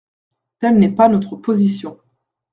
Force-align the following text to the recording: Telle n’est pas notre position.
Telle 0.57 0.79
n’est 0.79 0.95
pas 0.95 1.09
notre 1.09 1.35
position. 1.35 1.99